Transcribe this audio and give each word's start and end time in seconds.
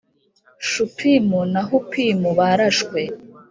Shupimu 0.69 1.39
na 1.53 1.61
Hupimu 1.69 2.29
barashwe 2.37 3.01